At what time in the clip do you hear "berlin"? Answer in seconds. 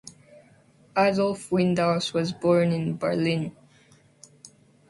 2.97-3.55